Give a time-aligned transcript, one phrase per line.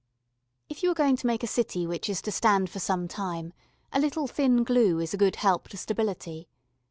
[0.67, 3.53] If you are going to make a city which is to stand for some time,
[3.93, 6.47] a little thin glue is a good help to stability.